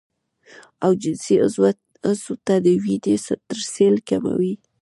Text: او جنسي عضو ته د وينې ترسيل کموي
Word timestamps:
او 0.83 0.91
جنسي 1.01 1.35
عضو 1.41 2.29
ته 2.45 2.53
د 2.63 2.65
وينې 2.83 3.15
ترسيل 3.49 3.95
کموي 4.09 4.53